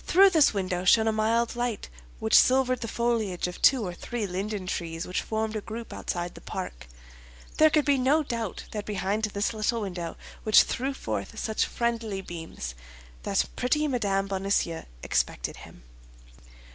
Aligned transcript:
Through 0.00 0.28
this 0.28 0.52
window 0.52 0.84
shone 0.84 1.08
a 1.08 1.10
mild 1.10 1.56
light 1.56 1.88
which 2.18 2.36
silvered 2.36 2.82
the 2.82 2.86
foliage 2.86 3.48
of 3.48 3.62
two 3.62 3.82
or 3.82 3.94
three 3.94 4.26
linden 4.26 4.66
trees 4.66 5.06
which 5.06 5.22
formed 5.22 5.56
a 5.56 5.62
group 5.62 5.90
outside 5.90 6.34
the 6.34 6.42
park. 6.42 6.86
There 7.56 7.70
could 7.70 7.86
be 7.86 7.96
no 7.96 8.22
doubt 8.22 8.64
that 8.72 8.84
behind 8.84 9.22
this 9.22 9.54
little 9.54 9.80
window, 9.80 10.18
which 10.42 10.64
threw 10.64 10.92
forth 10.92 11.38
such 11.38 11.64
friendly 11.64 12.20
beams, 12.20 12.74
the 13.22 13.42
pretty 13.56 13.88
Mme. 13.88 14.26
Bonacieux 14.28 14.84
expected 15.02 15.56
him. 15.64 15.82